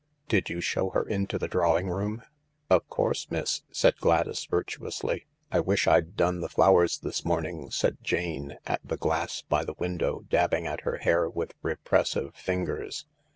[0.29, 2.23] "Did you show her into the drawing room?""
[2.71, 7.99] Of course, miss," said Gladys virtuously." I wish I'd done the flowers this morning," said
[8.01, 13.05] Jane, at the glass by the window, dabbing at her hair with repressive fingers.